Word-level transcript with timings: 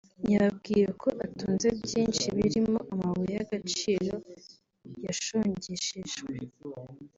yababwiye 0.31 0.87
ko 1.01 1.07
atunze 1.25 1.67
byinshi 1.83 2.25
birimo 2.37 2.77
amabuye 2.93 3.33
y’agaciro 3.39 4.15
yashongeshejwe 5.05 6.31